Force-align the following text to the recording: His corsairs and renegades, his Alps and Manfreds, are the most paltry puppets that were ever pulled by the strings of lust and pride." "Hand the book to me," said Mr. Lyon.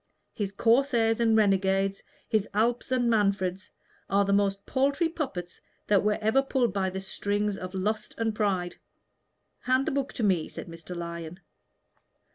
His 0.33 0.51
corsairs 0.51 1.19
and 1.19 1.37
renegades, 1.37 2.01
his 2.27 2.49
Alps 2.55 2.91
and 2.91 3.07
Manfreds, 3.07 3.69
are 4.09 4.25
the 4.25 4.33
most 4.33 4.65
paltry 4.65 5.07
puppets 5.07 5.61
that 5.85 6.01
were 6.03 6.17
ever 6.19 6.41
pulled 6.41 6.73
by 6.73 6.89
the 6.89 6.99
strings 6.99 7.55
of 7.55 7.75
lust 7.75 8.15
and 8.17 8.33
pride." 8.33 8.77
"Hand 9.59 9.85
the 9.85 9.91
book 9.91 10.11
to 10.13 10.23
me," 10.23 10.49
said 10.49 10.65
Mr. 10.65 10.95
Lyon. 10.95 11.39